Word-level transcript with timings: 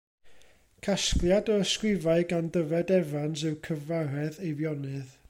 Casgliad 0.85 1.51
o 1.55 1.57
ysgrifau 1.65 2.25
gan 2.31 2.49
Dyfed 2.57 2.95
Evans 2.99 3.45
yw 3.51 3.57
Cyfaredd 3.69 4.45
Eifionydd. 4.49 5.17